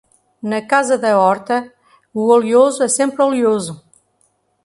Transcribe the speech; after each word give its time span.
Na 0.41 0.63
casa 0.67 0.97
da 0.97 1.15
horta, 1.19 1.71
o 2.11 2.27
oleoso 2.33 2.81
é 2.81 2.87
sempre 2.87 3.21
oleoso. 3.21 3.85